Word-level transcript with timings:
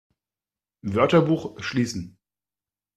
Wörterbuch 0.81 1.59
schließen! 1.61 2.17